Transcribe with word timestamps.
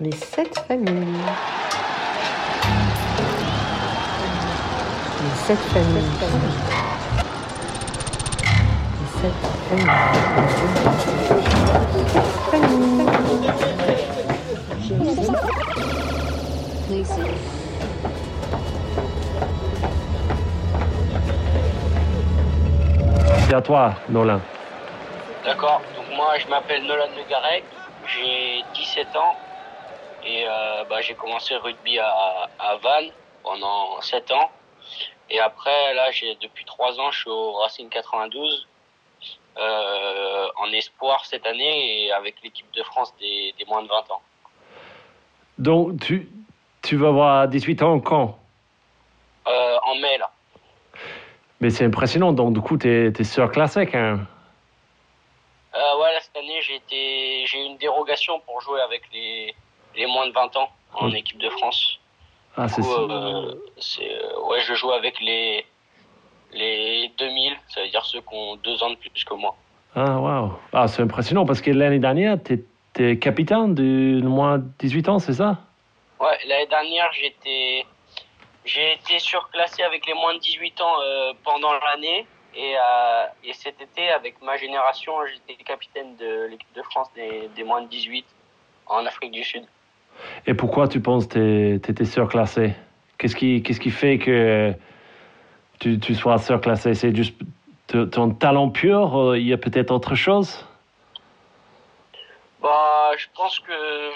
Les 0.00 0.10
sept 0.10 0.58
familles. 0.66 1.22
Les 5.22 5.36
sept 5.46 5.58
familles. 5.58 6.02
Les 9.00 9.08
sept 9.20 9.34
familles. 9.68 9.90
C'est 23.46 23.54
à 23.54 23.62
toi, 23.62 23.94
Nolan. 24.08 24.40
D'accord, 25.44 25.82
donc 25.96 26.06
moi 26.16 26.36
je 26.38 26.48
m'appelle 26.48 26.82
Nolan 26.84 27.04
Le 27.16 27.30
Garec, 27.30 27.62
j'ai 28.06 28.64
17 28.74 29.06
ans 29.16 29.36
et 30.24 30.44
euh, 30.46 30.84
bah, 30.84 31.00
j'ai 31.00 31.14
commencé 31.14 31.54
le 31.54 31.60
rugby 31.60 31.98
à, 31.98 32.48
à 32.58 32.76
Vannes 32.76 33.10
pendant 33.42 34.00
7 34.00 34.30
ans. 34.32 34.50
Et 35.30 35.40
après, 35.40 35.94
là, 35.94 36.10
j'ai 36.10 36.34
depuis 36.36 36.64
3 36.64 37.00
ans, 37.00 37.10
je 37.10 37.20
suis 37.20 37.30
au 37.30 37.52
Racing 37.52 37.88
92 37.88 38.66
euh, 39.56 40.48
en 40.56 40.72
espoir 40.72 41.24
cette 41.24 41.46
année 41.46 42.04
et 42.04 42.12
avec 42.12 42.36
l'équipe 42.42 42.70
de 42.74 42.82
France 42.82 43.14
des, 43.20 43.54
des 43.58 43.64
moins 43.66 43.82
de 43.82 43.88
20 43.88 43.94
ans. 44.10 44.22
Donc, 45.58 46.00
tu, 46.00 46.28
tu 46.82 46.96
vas 46.96 47.08
avoir 47.08 47.48
18 47.48 47.82
ans 47.82 48.00
quand? 48.00 48.38
Euh, 49.46 49.76
en 49.84 49.94
mai, 49.96 50.18
là. 50.18 50.30
Mais 51.60 51.70
c'est 51.70 51.84
impressionnant. 51.84 52.32
Donc, 52.32 52.52
du 52.52 52.60
coup, 52.60 52.76
tu 52.76 52.88
es, 52.88 53.24
surclassé 53.24 53.86
quand 53.86 54.00
même. 54.00 54.26
Euh, 55.74 56.00
ouais, 56.00 56.12
là, 56.12 56.20
cette 56.20 56.36
année, 56.36 56.60
j'ai 56.60 57.60
eu 57.60 57.64
une 57.64 57.76
dérogation 57.76 58.40
pour 58.40 58.60
jouer 58.60 58.80
avec 58.80 59.02
les, 59.12 59.54
les 59.96 60.06
moins 60.06 60.26
de 60.26 60.32
20 60.32 60.56
ans 60.56 60.70
en 60.94 61.08
Mm. 61.08 61.16
équipe 61.16 61.38
de 61.38 61.50
France. 61.50 61.98
Ah, 62.56 62.68
c'est 62.68 62.82
euh, 62.82 63.54
c'est, 63.78 64.08
euh, 64.10 64.40
ouais, 64.48 64.60
je 64.60 64.74
joue 64.74 64.92
avec 64.92 65.20
les, 65.20 65.66
les 66.52 67.10
2000, 67.18 67.56
ça 67.68 67.82
veut 67.82 67.88
dire 67.88 68.04
ceux 68.04 68.20
qui 68.20 68.32
ont 68.34 68.56
deux 68.56 68.82
ans 68.82 68.90
de 68.90 68.94
plus 68.96 69.10
que 69.24 69.34
moi. 69.34 69.56
ah, 69.96 70.18
wow. 70.18 70.52
ah, 70.72 70.86
c'est 70.88 71.02
impressionnant 71.02 71.44
parce 71.46 71.60
que 71.60 71.70
l'année 71.72 71.98
dernière, 71.98 72.36
tu 72.42 72.54
étais 72.94 73.18
capitaine 73.18 73.74
de 73.74 74.20
moins 74.24 74.58
de 74.58 74.66
18 74.78 75.08
ans, 75.08 75.18
c'est 75.18 75.32
ça? 75.34 75.58
Ouais, 76.20 76.38
l'année 76.46 76.66
dernière, 76.68 77.12
j'étais, 77.12 77.84
j'ai 78.64 78.92
été 78.94 79.18
surclassé 79.18 79.82
avec 79.82 80.06
les 80.06 80.14
moins 80.14 80.34
de 80.34 80.38
18 80.38 80.80
ans 80.80 80.94
euh, 81.02 81.32
pendant 81.42 81.72
l'année. 81.72 82.24
Et, 82.56 82.76
euh, 82.76 83.26
et 83.42 83.52
cet 83.52 83.80
été, 83.80 84.10
avec 84.10 84.40
ma 84.40 84.56
génération, 84.56 85.12
j'étais 85.26 85.60
capitaine 85.64 86.14
de 86.16 86.46
l'équipe 86.50 86.72
de 86.76 86.82
France 86.82 87.08
des, 87.16 87.48
des 87.56 87.64
moins 87.64 87.82
de 87.82 87.88
18 87.88 88.24
en 88.86 89.04
Afrique 89.06 89.32
du 89.32 89.42
Sud. 89.42 89.64
Et 90.46 90.54
pourquoi 90.54 90.88
tu 90.88 91.00
penses 91.00 91.26
que 91.26 91.76
tu 91.78 91.90
étais 91.90 92.04
surclassé 92.04 92.74
Qu'est-ce 93.18 93.36
qui, 93.36 93.62
qui 93.62 93.90
fait 93.90 94.18
que 94.18 94.72
tu, 95.80 95.98
tu 95.98 96.14
sois 96.14 96.38
surclassé 96.38 96.94
C'est 96.94 97.14
juste 97.14 97.36
te- 97.86 98.04
ton 98.04 98.30
talent 98.30 98.70
pur 98.70 99.16
euh, 99.18 99.38
Il 99.38 99.46
y 99.46 99.52
a 99.52 99.58
peut-être 99.58 99.90
autre 99.90 100.14
chose? 100.14 100.64
Bah, 102.60 103.10
je 103.16 103.26
pense 103.34 103.58
que 103.60 104.10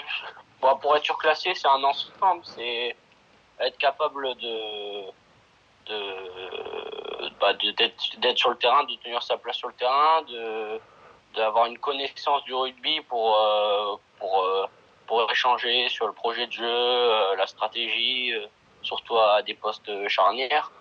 bah, 0.61 0.77
pour 0.81 0.95
être 0.95 1.05
surclassé, 1.05 1.51
c'est 1.55 1.67
un 1.67 1.83
ensemble. 1.83 2.41
C'est 2.43 2.95
être 3.59 3.77
capable 3.77 4.35
de 4.35 5.05
de 5.87 7.29
bah, 7.39 7.53
d'être 7.53 8.37
sur 8.37 8.49
le 8.49 8.55
terrain, 8.57 8.83
de 8.83 8.95
tenir 9.03 9.21
sa 9.23 9.37
place 9.37 9.57
sur 9.57 9.67
le 9.67 9.73
terrain, 9.75 10.21
de 10.29 10.79
d'avoir 11.35 11.67
une 11.67 11.77
connaissance 11.77 12.43
du 12.43 12.53
rugby 12.53 13.01
pour 13.07 13.37
euh, 13.37 13.95
pour 14.19 14.43
euh, 14.43 14.65
pour 15.09 15.27
échanger 15.31 15.89
sur 15.89 16.05
le 16.05 16.13
projet 16.13 16.45
de 16.45 16.51
jeu, 16.51 16.63
euh, 16.63 17.35
la 17.35 17.47
stratégie, 17.47 18.31
euh, 18.31 18.45
surtout 18.83 19.17
à 19.17 19.41
des 19.41 19.55
postes 19.55 19.91
charnières. 20.07 20.71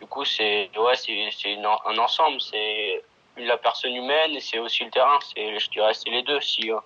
Du 0.00 0.06
coup, 0.06 0.24
c'est 0.24 0.68
ouais, 0.76 0.96
c'est 0.96 1.56
un 1.56 1.98
ensemble. 1.98 2.40
C'est 2.40 3.04
la 3.38 3.56
personne 3.56 3.94
humaine 3.94 4.32
et 4.32 4.40
c'est 4.40 4.58
aussi 4.58 4.84
le 4.84 4.90
terrain. 4.90 5.18
C'est 5.28 5.60
je 5.60 5.70
dirais 5.70 5.94
c'est 5.94 6.10
les 6.10 6.22
deux. 6.22 6.40
Si 6.40 6.72
euh, 6.72 6.78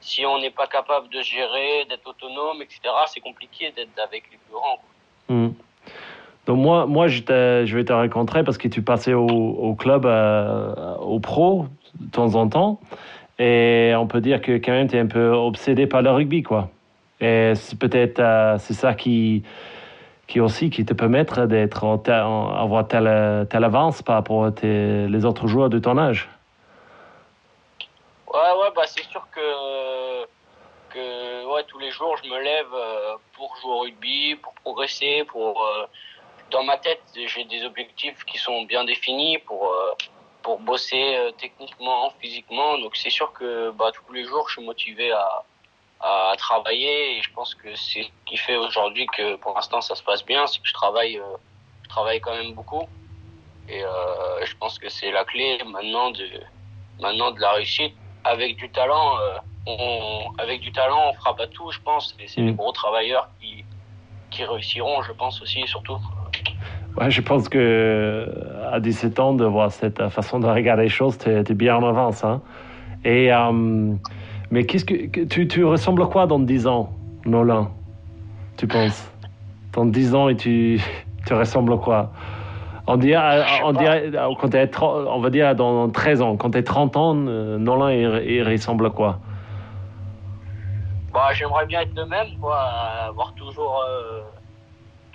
si 0.00 0.24
on 0.24 0.38
n'est 0.38 0.52
pas 0.52 0.68
capable 0.68 1.08
de 1.08 1.20
gérer, 1.20 1.84
d'être 1.90 2.06
autonome, 2.06 2.62
etc., 2.62 2.80
c'est 3.08 3.20
compliqué 3.20 3.72
d'être 3.72 3.98
avec 3.98 4.22
les 4.30 4.38
plus 4.38 4.52
grands. 4.52 4.80
Hmm. 5.28 5.50
Donc 6.46 6.58
moi, 6.58 6.86
moi 6.86 7.08
je, 7.08 7.74
vais 7.74 7.84
te 7.84 7.92
rencontrer 7.92 8.44
parce 8.44 8.56
que 8.56 8.68
tu 8.68 8.82
passais 8.82 9.14
au, 9.14 9.74
club, 9.74 10.06
au 11.00 11.18
pro, 11.18 11.66
de 11.98 12.10
temps 12.10 12.36
en 12.36 12.48
temps. 12.48 12.80
Et 13.38 13.92
on 13.96 14.06
peut 14.06 14.20
dire 14.20 14.40
que 14.40 14.52
quand 14.52 14.72
même, 14.72 14.88
tu 14.88 14.96
es 14.96 15.00
un 15.00 15.06
peu 15.06 15.30
obsédé 15.30 15.86
par 15.86 16.02
le 16.02 16.10
rugby, 16.10 16.42
quoi. 16.42 16.70
Et 17.20 17.52
c'est 17.54 17.78
peut-être 17.78 18.20
euh, 18.20 18.58
c'est 18.58 18.74
ça 18.74 18.94
qui, 18.94 19.42
qui 20.26 20.40
aussi 20.40 20.70
qui 20.70 20.84
te 20.84 20.94
permettre 20.94 21.46
d'être 21.46 21.84
en, 21.84 22.00
avoir 22.54 22.86
telle, 22.86 23.46
telle 23.48 23.64
avance 23.64 24.02
par 24.02 24.16
rapport 24.16 24.44
à 24.44 24.52
tes- 24.52 25.08
les 25.08 25.24
autres 25.24 25.46
joueurs 25.46 25.70
de 25.70 25.78
ton 25.78 25.98
âge. 25.98 26.28
Ouais, 28.32 28.60
ouais, 28.60 28.68
bah 28.76 28.82
c'est 28.86 29.04
sûr 29.04 29.26
que 29.32 30.26
que 30.90 31.46
ouais 31.52 31.64
tous 31.66 31.78
les 31.78 31.90
jours 31.90 32.16
je 32.22 32.28
me 32.30 32.38
lève 32.42 32.66
euh, 32.74 33.16
pour 33.34 33.54
jouer 33.56 33.70
au 33.72 33.78
rugby, 33.80 34.36
pour 34.36 34.52
progresser, 34.54 35.24
pour 35.28 35.62
euh, 35.62 35.86
dans 36.50 36.62
ma 36.62 36.76
tête 36.76 37.02
j'ai 37.14 37.44
des 37.44 37.64
objectifs 37.64 38.24
qui 38.24 38.38
sont 38.38 38.62
bien 38.62 38.84
définis 38.84 39.38
pour 39.38 39.72
pour 40.42 40.60
bosser 40.60 41.16
euh, 41.16 41.32
techniquement, 41.32 42.10
physiquement. 42.20 42.78
Donc 42.78 42.96
c'est 42.96 43.10
sûr 43.10 43.32
que 43.32 43.70
bah 43.72 43.90
tous 43.92 44.12
les 44.12 44.24
jours 44.24 44.48
je 44.48 44.54
suis 44.54 44.64
motivé 44.64 45.12
à 45.12 45.44
à 46.00 46.34
travailler 46.38 47.16
et 47.18 47.22
je 47.22 47.32
pense 47.32 47.54
que 47.56 47.74
c'est 47.74 48.04
ce 48.04 48.08
qui 48.26 48.36
fait 48.36 48.56
aujourd'hui 48.56 49.06
que 49.16 49.36
pour 49.36 49.54
l'instant 49.54 49.80
ça 49.80 49.94
se 49.96 50.02
passe 50.02 50.24
bien, 50.24 50.46
c'est 50.46 50.60
que 50.60 50.68
je 50.68 50.74
travaille 50.74 51.18
euh, 51.18 51.36
je 51.84 51.88
travaille 51.88 52.20
quand 52.20 52.36
même 52.36 52.54
beaucoup 52.54 52.88
et 53.68 53.82
euh, 53.82 54.44
je 54.46 54.54
pense 54.56 54.78
que 54.78 54.88
c'est 54.88 55.10
la 55.10 55.24
clé 55.24 55.58
maintenant 55.64 56.10
de 56.12 56.28
maintenant 57.00 57.30
de 57.32 57.40
la 57.40 57.52
réussite 57.52 57.94
avec 58.24 58.56
du 58.56 58.70
talent, 58.70 59.18
euh, 59.20 59.38
on, 59.66 60.30
avec 60.38 60.60
du 60.60 60.72
talent, 60.72 61.10
on 61.10 61.14
fera 61.14 61.34
pas 61.36 61.46
tout, 61.48 61.70
je 61.70 61.78
pense. 61.80 62.14
Et 62.18 62.28
c'est 62.28 62.40
Mm. 62.40 62.46
les 62.46 62.52
gros 62.54 62.72
travailleurs 62.72 63.28
qui, 63.40 63.64
qui 64.30 64.44
réussiront, 64.44 65.02
je 65.02 65.12
pense 65.12 65.40
aussi, 65.42 65.66
surtout. 65.66 65.98
Ouais, 66.98 67.12
je 67.12 67.20
pense 67.20 67.48
que 67.48 67.58
euh, 67.60 68.72
à 68.72 68.80
17 68.80 69.20
ans, 69.20 69.32
de 69.32 69.44
voir 69.44 69.70
cette 69.70 70.00
euh, 70.00 70.10
façon 70.10 70.40
de 70.40 70.46
regarder 70.48 70.84
les 70.84 70.88
choses, 70.88 71.16
tu 71.16 71.30
es, 71.30 71.42
bien 71.54 71.76
en 71.76 71.86
avance. 71.86 72.24
Hein? 72.24 72.40
Et, 73.04 73.32
euh, 73.32 73.92
mais 74.50 74.64
qu'est-ce 74.64 74.84
que, 74.84 75.24
tu, 75.24 75.46
tu 75.46 75.64
ressembles 75.64 76.02
à 76.02 76.06
quoi 76.06 76.26
dans 76.26 76.40
10 76.40 76.66
ans, 76.66 76.90
Nolan 77.24 77.70
Tu 78.56 78.66
penses? 78.66 79.08
Dans 79.74 79.84
10 79.84 80.12
ans, 80.16 80.28
et 80.28 80.36
tu, 80.36 80.80
tu 81.24 81.34
ressembles 81.34 81.74
à 81.74 81.76
quoi? 81.76 82.10
On 82.88 82.96
dirait, 82.96 83.44
on, 83.62 83.72
dirait, 83.72 84.10
quand 84.40 84.50
tro- 84.70 85.06
on 85.08 85.20
va 85.20 85.30
dire 85.30 85.54
dans 85.54 85.88
13 85.90 86.20
ans, 86.20 86.36
quand 86.36 86.50
tu 86.50 86.58
es 86.58 86.62
30 86.64 86.96
ans, 86.96 87.14
Nolan, 87.14 87.90
il, 87.90 88.22
il 88.26 88.42
ressemble 88.42 88.86
à 88.86 88.90
quoi? 88.90 89.20
Bah, 91.12 91.28
j'aimerais 91.32 91.66
bien 91.66 91.82
être 91.82 91.94
le 91.94 92.06
même, 92.06 92.28
quoi, 92.40 92.58
avoir 93.06 93.34
toujours, 93.34 93.84
euh, 93.88 94.22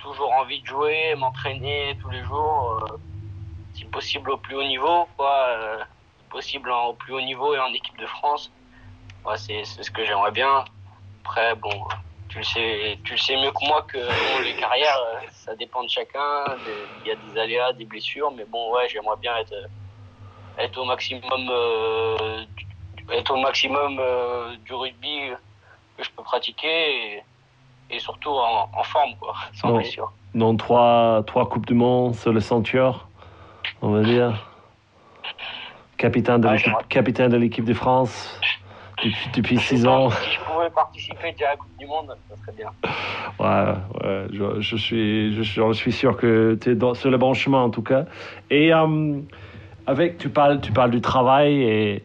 toujours 0.04 0.32
envie 0.32 0.60
de 0.60 0.66
jouer, 0.66 1.14
m'entraîner 1.16 1.96
tous 2.00 2.10
les 2.10 2.22
jours, 2.24 2.78
euh, 2.82 2.96
si 3.72 3.84
possible 3.86 4.30
au 4.30 4.36
plus 4.36 4.54
haut 4.54 4.62
niveau, 4.62 5.08
quoi, 5.16 5.46
euh, 5.48 5.78
si 6.18 6.24
possible 6.28 6.70
au 6.70 6.92
plus 6.92 7.14
haut 7.14 7.22
niveau 7.22 7.54
et 7.54 7.58
en 7.58 7.72
équipe 7.72 7.98
de 7.98 8.06
France. 8.06 8.52
C'est, 9.36 9.64
ce 9.64 9.90
que 9.90 10.04
j'aimerais 10.04 10.32
bien. 10.32 10.66
Après, 11.22 11.54
bon, 11.54 11.88
tu 12.28 12.38
le 12.38 12.44
sais, 12.44 12.98
tu 13.04 13.12
le 13.12 13.18
sais 13.18 13.36
mieux 13.36 13.50
que 13.50 13.66
moi 13.66 13.80
que 13.88 14.42
les 14.44 14.54
carrières, 14.56 14.98
euh, 14.98 15.26
ça 15.32 15.56
dépend 15.56 15.82
de 15.82 15.88
chacun. 15.88 16.44
Il 17.02 17.08
y 17.08 17.10
a 17.10 17.16
des 17.16 17.40
aléas, 17.40 17.72
des 17.72 17.86
blessures, 17.86 18.30
mais 18.30 18.44
bon, 18.44 18.74
ouais, 18.74 18.86
j'aimerais 18.90 19.16
bien 19.22 19.34
être, 19.38 19.54
être 20.58 20.78
au 20.78 20.84
maximum, 20.84 21.50
être 23.10 23.30
au 23.32 23.38
maximum 23.38 23.98
du 24.66 24.74
rugby 24.74 25.30
que 25.96 26.04
je 26.04 26.10
peux 26.10 26.22
pratiquer 26.22 27.22
et 27.90 27.98
surtout 27.98 28.30
en, 28.30 28.68
en 28.72 28.82
forme, 28.82 29.14
quoi, 29.20 29.34
sans 29.52 29.68
Non. 29.68 29.76
blessure. 29.78 30.12
Dans 30.34 30.56
trois, 30.56 31.22
trois 31.26 31.48
Coupes 31.48 31.66
du 31.66 31.74
Monde 31.74 32.14
sur 32.14 32.32
le 32.32 32.40
ceinture, 32.40 33.08
on 33.82 33.90
va 33.90 34.02
dire. 34.02 34.50
Capitaine 35.96 36.40
de 36.40 36.48
Ouais, 36.48 36.56
l'équipe, 36.56 36.72
capitaine 36.88 37.30
de 37.30 37.36
l'équipe 37.36 37.64
de 37.64 37.74
France 37.74 38.40
depuis, 39.34 39.58
six 39.58 39.86
ans. 39.86 40.10
Si 40.10 40.32
je 40.32 40.40
pouvais 40.40 40.70
participer 40.70 41.32
déjà 41.32 41.46
à 41.48 41.50
la 41.52 41.56
Coupe 41.56 41.76
du 41.78 41.86
Monde, 41.86 42.16
ça 42.28 42.34
serait 42.36 42.52
bien. 42.56 42.68
Ouais, 43.38 43.74
ouais, 44.04 44.26
je, 44.32 44.60
je 44.60 44.76
suis, 44.76 45.34
je, 45.34 45.42
suis- 45.42 45.62
je 45.66 45.72
suis 45.72 45.92
sûr 45.92 46.16
que 46.16 46.58
tu 46.60 46.72
es 46.72 46.94
sur 46.94 47.10
le 47.10 47.16
bon 47.18 47.32
chemin 47.34 47.62
en 47.62 47.70
tout 47.70 47.82
cas. 47.82 48.06
Et 48.50 48.74
euh, 48.74 49.20
avec, 49.86 50.18
tu 50.18 50.30
parles, 50.30 50.60
tu 50.60 50.72
parles 50.72 50.90
du 50.90 51.00
travail 51.00 51.62
et, 51.62 52.04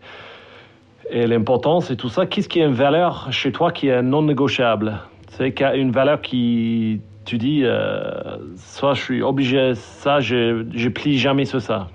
et 1.10 1.26
l'importance 1.28 1.90
et 1.90 1.98
tout 1.98 2.10
ça. 2.10 2.26
Qu'est-ce 2.28 2.48
qui 2.50 2.60
est 2.60 2.66
une 2.66 2.74
valeur 2.74 3.32
chez 3.32 3.52
toi 3.52 3.72
qui 3.72 3.88
est 3.88 4.02
non 4.04 4.22
négociable? 4.22 5.00
C'est 5.32 5.54
qu'il 5.54 5.66
y 5.66 5.70
a 5.70 5.76
une 5.76 5.92
valeur 5.92 6.22
qui, 6.22 7.02
tu 7.26 7.38
dis, 7.38 7.62
euh, 7.64 8.38
soit 8.58 8.94
je 8.94 9.02
suis 9.02 9.22
obligé, 9.22 9.76
ça, 9.76 10.20
je, 10.20 10.66
je 10.74 10.90
plie 10.90 11.18
jamais 11.18 11.46
sur 11.46 11.62
ça. 11.62 11.88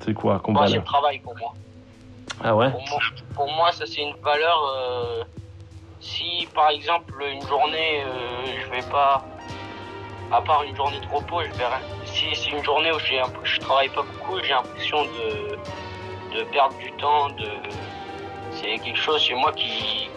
C'est 0.00 0.14
quoi 0.14 0.40
comme 0.40 0.54
Moi, 0.54 0.64
valeur? 0.64 0.80
le 0.80 0.84
travail 0.84 1.18
pour 1.20 1.36
moi. 1.38 1.52
Ah 2.42 2.54
ouais? 2.56 2.70
Pour 2.70 2.80
moi, 2.80 3.00
pour 3.34 3.52
moi 3.52 3.72
ça 3.72 3.84
c'est 3.86 4.02
une 4.02 4.14
valeur, 4.22 4.58
euh, 4.76 5.22
si 6.00 6.48
par 6.54 6.70
exemple 6.70 7.14
une 7.32 7.46
journée, 7.46 8.02
euh, 8.04 8.44
je 8.64 8.70
vais 8.70 8.90
pas, 8.90 9.24
à 10.32 10.40
part 10.40 10.62
une 10.64 10.74
journée 10.74 10.98
de 10.98 11.06
repos, 11.14 11.40
je 11.42 11.56
vais 11.56 11.66
rien- 11.66 12.04
Si 12.04 12.26
c'est 12.34 12.50
une 12.50 12.64
journée 12.64 12.90
où 12.92 12.98
j'ai 12.98 13.20
je 13.44 13.60
travaille 13.60 13.88
pas 13.90 14.02
beaucoup, 14.02 14.38
j'ai 14.42 14.50
l'impression 14.50 15.04
de, 15.04 16.36
de 16.38 16.44
perdre 16.50 16.76
du 16.78 16.90
temps. 16.92 17.28
De, 17.30 17.46
c'est 18.50 18.78
quelque 18.78 18.98
chose 18.98 19.20
chez 19.20 19.34
moi 19.34 19.52
qui, 19.52 20.08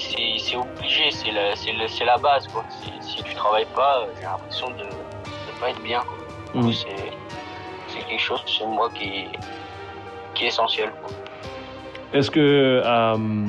c'est 0.00 0.56
obligé, 0.56 1.10
c'est 1.10 1.30
la, 1.32 1.54
c'est 1.54 2.04
la, 2.04 2.18
base 2.18 2.48
quoi. 2.48 2.64
Si, 3.00 3.22
tu 3.22 3.34
travailles 3.34 3.66
pas, 3.74 4.06
j'ai 4.16 4.22
l'impression 4.22 4.70
de 4.70 4.84
ne 4.84 5.60
pas 5.60 5.70
être 5.70 5.82
bien. 5.82 6.02
Mm. 6.54 6.72
c'est 6.72 8.06
quelque 8.08 8.20
chose 8.20 8.42
chez 8.46 8.66
moi 8.66 8.90
qui, 8.90 9.26
qui 10.34 10.44
est 10.44 10.48
essentiel. 10.48 10.92
Est-ce 12.12 12.30
que, 12.30 12.82
euh, 12.84 13.46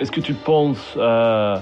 est-ce 0.00 0.10
que 0.10 0.20
tu 0.20 0.34
penses 0.34 0.94
euh, 0.96 1.56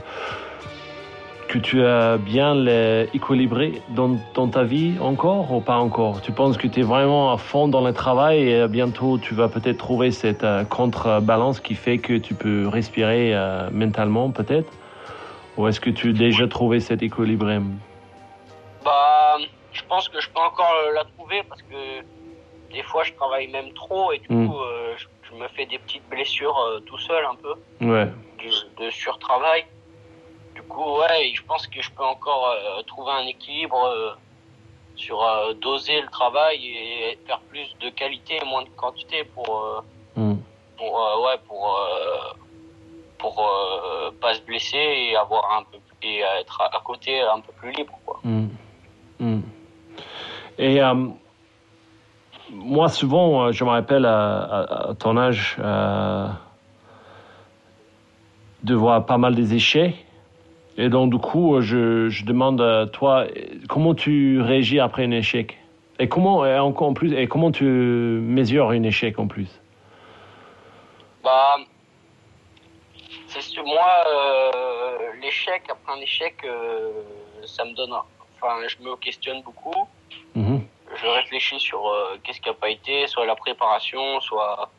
que 1.52 1.58
tu 1.58 1.84
as 1.84 2.16
bien 2.16 2.64
équilibré 3.12 3.82
dans, 3.90 4.16
dans 4.32 4.48
ta 4.48 4.62
vie 4.64 4.96
encore 5.00 5.52
ou 5.52 5.60
pas 5.60 5.76
encore? 5.76 6.22
Tu 6.22 6.32
penses 6.32 6.56
que 6.56 6.66
tu 6.66 6.80
es 6.80 6.82
vraiment 6.82 7.30
à 7.30 7.36
fond 7.36 7.68
dans 7.68 7.82
le 7.82 7.92
travail 7.92 8.48
et 8.48 8.66
bientôt 8.68 9.18
tu 9.18 9.34
vas 9.34 9.48
peut-être 9.48 9.76
trouver 9.76 10.12
cette 10.12 10.44
euh, 10.44 10.64
contrebalance 10.64 11.60
qui 11.60 11.74
fait 11.74 11.98
que 11.98 12.14
tu 12.16 12.32
peux 12.34 12.66
respirer 12.68 13.34
euh, 13.34 13.68
mentalement 13.70 14.30
peut-être? 14.30 14.72
Ou 15.58 15.68
est-ce 15.68 15.78
que 15.78 15.90
tu 15.90 16.08
as 16.10 16.12
déjà 16.14 16.48
trouvé 16.48 16.80
cet 16.80 17.02
équilibre 17.02 17.46
Bah, 18.82 19.36
je 19.72 19.82
pense 19.90 20.08
que 20.08 20.22
je 20.22 20.28
peux 20.30 20.40
encore 20.40 20.72
euh, 20.88 20.94
la 20.94 21.04
trouver 21.04 21.42
parce 21.50 21.60
que 21.62 22.00
des 22.74 22.82
fois 22.84 23.02
je 23.04 23.12
travaille 23.12 23.48
même 23.48 23.70
trop 23.74 24.10
et 24.12 24.18
du 24.20 24.34
Mm. 24.34 24.46
coup 24.46 24.58
euh, 24.58 24.94
je, 24.96 25.04
je 25.28 25.34
me 25.36 25.46
fais 25.48 25.66
des 25.66 25.78
petites 25.78 26.08
blessures 26.08 26.56
euh, 26.58 26.80
tout 26.86 26.96
seul 26.96 27.22
un 27.26 27.34
peu 27.34 27.86
Ouais. 27.86 28.08
de, 28.42 28.84
de 28.86 28.90
surtravail. 28.90 29.64
Du 30.62 30.68
coup, 30.68 30.98
ouais, 31.00 31.32
je 31.34 31.42
pense 31.46 31.66
que 31.66 31.82
je 31.82 31.90
peux 31.90 32.04
encore 32.04 32.46
euh, 32.48 32.82
trouver 32.82 33.12
un 33.12 33.26
équilibre 33.26 33.84
euh, 33.84 34.10
sur 34.96 35.22
euh, 35.22 35.52
doser 35.54 36.00
le 36.00 36.08
travail 36.08 36.64
et 36.66 37.18
faire 37.26 37.40
plus 37.48 37.68
de 37.80 37.90
qualité 37.90 38.38
et 38.40 38.44
moins 38.44 38.62
de 38.62 38.68
quantité 38.76 39.24
pour 39.24 39.84
Mm. 40.14 40.34
pour 40.76 40.92
ouais 41.24 41.38
pour 41.48 41.74
pour 43.18 43.50
pas 44.20 44.34
se 44.34 44.42
blesser 44.42 44.76
et 44.76 45.16
avoir 45.16 45.50
un 45.58 45.62
peu 45.64 45.78
et 46.02 46.18
être 46.40 46.60
à, 46.60 46.66
à 46.76 46.80
côté 46.84 47.22
un 47.22 47.40
peu 47.40 47.50
plus 47.54 47.72
libre 47.72 47.98
quoi. 48.04 48.20
Mm. 48.24 48.48
Mm. 49.20 49.40
Et 50.58 50.80
moi, 52.50 52.88
souvent, 52.90 53.50
je 53.52 53.64
me 53.64 53.70
rappelle 53.70 54.04
à, 54.04 54.42
à- 54.42 54.90
à 54.90 54.94
ton 54.94 55.16
âge 55.16 55.56
de 58.62 58.74
voir 58.74 59.06
pas 59.06 59.16
mal 59.16 59.34
des 59.34 59.54
échecs. 59.54 60.04
Et 60.78 60.88
donc, 60.88 61.10
du 61.10 61.18
coup, 61.18 61.56
euh, 61.56 61.60
je, 61.60 62.08
je 62.08 62.24
demande 62.24 62.60
à 62.60 62.86
toi, 62.86 63.24
euh, 63.24 63.28
comment 63.68 63.94
tu 63.94 64.40
réagis 64.40 64.80
après 64.80 65.04
un 65.04 65.10
échec? 65.10 65.58
Et 65.98 66.08
comment, 66.08 66.46
et 66.46 66.58
encore 66.58 66.88
en 66.88 66.94
plus, 66.94 67.12
et 67.12 67.26
comment 67.26 67.52
tu 67.52 67.64
mesures 67.64 68.70
un 68.70 68.82
échec 68.82 69.18
en 69.18 69.26
plus? 69.26 69.48
Bah, 71.22 71.56
c'est 73.26 73.42
sûr, 73.42 73.64
moi, 73.64 74.04
euh, 74.06 74.98
l'échec, 75.22 75.62
après 75.70 75.92
un 75.92 76.00
échec, 76.00 76.34
euh, 76.44 76.90
ça 77.44 77.64
me 77.64 77.74
donne, 77.74 77.92
enfin, 77.92 78.56
je 78.66 78.82
me 78.82 78.96
questionne 78.96 79.42
beaucoup. 79.42 79.86
Mhm. 80.34 80.62
Je 80.94 81.06
réfléchis 81.06 81.60
sur 81.60 81.86
euh, 81.86 82.18
qu'est-ce 82.22 82.40
qui 82.40 82.48
a 82.48 82.54
pas 82.54 82.70
été, 82.70 83.06
soit 83.06 83.24
la 83.24 83.36
préparation, 83.36 84.20
soit 84.20 84.70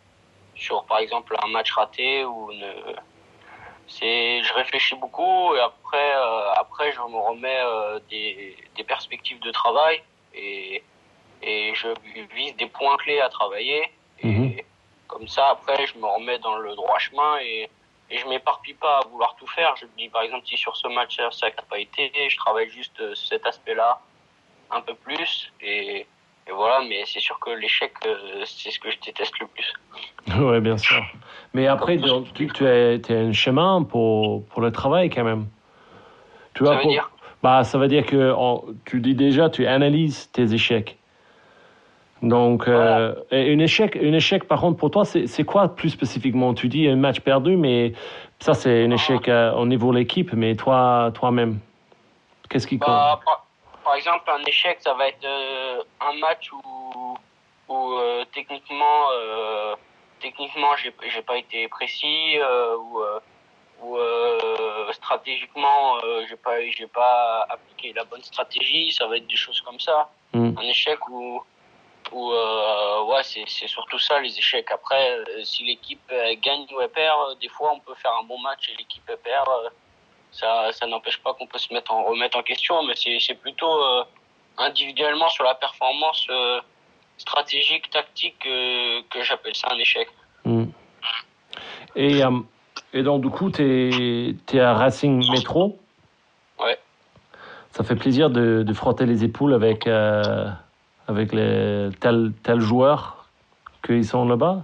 sur, 0.55 0.83
par 0.85 0.99
exemple, 0.99 1.35
un 1.43 1.47
match 1.47 1.71
raté 1.71 2.25
ou 2.25 2.51
une... 2.51 2.65
C'est, 3.87 4.41
je 4.43 4.53
réfléchis 4.53 4.95
beaucoup 4.95 5.55
et 5.55 5.59
après, 5.59 6.15
euh, 6.15 6.53
après, 6.53 6.91
je 6.91 6.99
me 6.99 7.17
remets 7.17 7.61
euh, 7.63 7.99
des, 8.09 8.57
des 8.75 8.83
perspectives 8.83 9.39
de 9.41 9.51
travail 9.51 10.01
et, 10.33 10.83
et 11.41 11.73
je 11.75 11.89
vise 12.33 12.55
des 12.55 12.67
points 12.67 12.97
clés 12.97 13.19
à 13.19 13.29
travailler. 13.29 13.83
Et, 14.19 14.27
Mhm. 14.27 14.55
comme 15.07 15.27
ça, 15.27 15.49
après, 15.49 15.85
je 15.85 15.97
me 15.97 16.05
remets 16.07 16.39
dans 16.39 16.55
le 16.57 16.75
droit 16.75 16.97
chemin 16.97 17.37
et, 17.39 17.69
et 18.09 18.17
je 18.17 18.27
m'éparpille 18.27 18.73
pas 18.73 18.99
à 18.99 19.07
vouloir 19.07 19.35
tout 19.35 19.47
faire. 19.47 19.75
Je 19.75 19.85
me 19.85 19.91
dis, 19.97 20.09
par 20.09 20.21
exemple, 20.23 20.47
si 20.47 20.57
sur 20.57 20.75
ce 20.75 20.87
match 20.87 21.17
ça 21.31 21.47
n'a 21.49 21.61
pas 21.63 21.77
été, 21.79 22.11
je 22.29 22.37
travaille 22.37 22.69
juste 22.69 22.99
euh, 23.01 23.13
cet 23.15 23.45
aspect-là 23.45 23.99
un 24.71 24.81
peu 24.81 24.95
plus. 24.95 25.51
Et, 25.61 26.07
et 26.47 26.51
voilà, 26.51 26.81
mais 26.87 27.03
c'est 27.05 27.19
sûr 27.19 27.39
que 27.39 27.51
l'échec, 27.51 27.93
euh, 28.05 28.43
c'est 28.45 28.71
ce 28.71 28.79
que 28.79 28.91
je 28.91 28.97
déteste 29.05 29.33
le 29.39 29.47
plus. 29.47 29.73
Oui, 30.39 30.59
bien 30.61 30.77
sûr. 30.77 31.03
Mais 31.53 31.67
après, 31.67 31.97
donc, 31.97 32.33
tu, 32.33 32.47
tu 32.47 32.65
as, 32.65 32.97
un 33.09 33.31
chemin 33.33 33.83
pour, 33.83 34.45
pour 34.45 34.61
le 34.61 34.71
travail 34.71 35.09
quand 35.09 35.23
même. 35.23 35.47
Tu 36.53 36.63
Ça 36.63 36.69
vois, 36.69 36.75
veut 36.77 36.81
pour- 36.83 36.91
dire 36.91 37.11
Bah, 37.41 37.63
ça 37.63 37.77
veut 37.77 37.87
dire 37.87 38.05
que 38.05 38.33
tu 38.85 39.01
dis 39.01 39.15
déjà, 39.15 39.49
tu 39.49 39.67
analyses 39.67 40.31
tes 40.31 40.53
échecs. 40.53 40.97
Donc, 42.21 42.69
euh, 42.69 43.13
un 43.31 43.59
échec, 43.59 43.97
un 43.97 44.13
échec, 44.13 44.45
par 44.47 44.61
contre, 44.61 44.77
pour 44.77 44.89
toi, 44.91 45.03
c'est 45.03 45.43
quoi 45.43 45.75
plus 45.75 45.89
spécifiquement? 45.89 46.53
Tu 46.53 46.69
dis 46.69 46.87
un 46.87 46.95
match 46.95 47.19
perdu, 47.19 47.57
mais 47.57 47.91
ça, 48.39 48.53
c'est 48.53 48.85
un 48.85 48.91
échec 48.91 49.27
euh, 49.27 49.51
au 49.53 49.65
niveau 49.65 49.91
de 49.91 49.97
l'équipe, 49.97 50.31
mais 50.31 50.55
toi, 50.55 51.11
toi-même, 51.13 51.59
qu'est-ce 52.49 52.65
qui 52.65 52.79
compte? 52.79 52.87
Bah, 52.87 53.19
par, 53.83 53.95
exemple, 53.95 54.29
un 54.29 54.43
échec, 54.45 54.77
ça 54.81 54.93
va 54.93 55.07
être 55.07 55.25
euh, 55.25 55.83
un 56.01 56.13
match 56.13 56.51
où, 56.51 57.17
où 57.67 57.93
euh, 57.93 58.25
techniquement, 58.33 59.07
euh, 59.11 59.75
techniquement, 60.19 60.75
j'ai 60.77 60.93
j'ai 61.07 61.21
pas 61.21 61.37
été 61.37 61.67
précis, 61.67 62.37
euh, 62.37 62.77
ou 63.81 63.97
euh, 63.97 64.91
stratégiquement, 64.93 65.99
j'ai 66.29 66.37
pas 66.37 66.61
j'ai 66.69 66.87
pas 66.87 67.45
appliqué 67.49 67.93
la 67.93 68.05
bonne 68.05 68.23
stratégie. 68.23 68.91
Ça 68.91 69.07
va 69.07 69.17
être 69.17 69.27
des 69.27 69.35
choses 69.35 69.61
comme 69.61 69.79
ça. 69.79 70.09
Mm. 70.33 70.57
Un 70.57 70.67
échec 70.67 70.99
où 71.09 71.41
où 72.11 72.31
ouais, 72.31 73.23
c'est 73.23 73.45
c'est 73.47 73.67
surtout 73.67 73.99
ça 73.99 74.19
les 74.19 74.37
échecs. 74.37 74.71
Après, 74.71 75.17
si 75.43 75.63
l'équipe 75.63 76.13
gagne 76.41 76.65
ou 76.73 76.81
elle 76.81 76.89
perd, 76.89 77.37
des 77.39 77.49
fois 77.49 77.73
on 77.73 77.79
peut 77.79 77.95
faire 77.95 78.13
un 78.13 78.23
bon 78.23 78.39
match 78.39 78.69
et 78.69 78.75
l'équipe 78.77 79.03
elle 79.07 79.17
perd. 79.17 79.49
Ça, 80.33 80.71
ça 80.71 80.87
n'empêche 80.87 81.19
pas 81.19 81.33
qu'on 81.33 81.47
peut 81.47 81.57
se 81.59 81.73
mettre 81.73 81.93
en, 81.93 82.03
remettre 82.03 82.37
en 82.37 82.43
question, 82.43 82.83
mais 82.83 82.95
c'est, 82.95 83.19
c'est 83.19 83.35
plutôt 83.35 83.71
euh, 83.71 84.03
individuellement 84.57 85.29
sur 85.29 85.43
la 85.43 85.55
performance 85.55 86.25
euh, 86.29 86.59
stratégique, 87.17 87.89
tactique 87.89 88.45
euh, 88.45 89.01
que 89.09 89.23
j'appelle 89.23 89.55
ça 89.55 89.67
un 89.71 89.77
échec. 89.77 90.09
Mm. 90.45 90.65
Et, 91.95 92.21
et 92.93 93.03
donc, 93.03 93.21
du 93.21 93.29
coup, 93.29 93.51
tu 93.51 94.35
es, 94.53 94.59
à 94.59 94.73
Racing 94.73 95.23
Métro. 95.31 95.79
Ouais. 96.59 96.79
Ça 97.71 97.83
fait 97.83 97.95
plaisir 97.95 98.31
de, 98.31 98.63
de 98.63 98.73
frotter 98.73 99.05
les 99.05 99.23
épaules 99.23 99.53
avec, 99.53 99.85
euh, 99.85 100.47
avec 101.07 101.33
les 101.33 101.89
tel, 102.01 102.33
tel 102.43 102.59
joueur 102.59 103.27
qu'ils 103.85 104.05
sont 104.05 104.25
là-bas? 104.25 104.63